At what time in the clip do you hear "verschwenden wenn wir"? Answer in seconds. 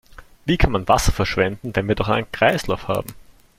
1.11-1.93